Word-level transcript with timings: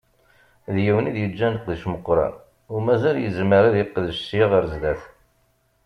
D 0.73 0.75
yiwen 0.85 1.09
i 1.09 1.13
d-yeǧǧan 1.15 1.55
leqdic 1.55 1.83
meqqren 1.91 2.33
u 2.75 2.77
mazal 2.85 3.17
yezmer 3.19 3.63
ad 3.69 3.75
yeqdec 3.77 4.17
sya 4.19 4.45
ar 4.57 4.65
sdat. 4.73 5.01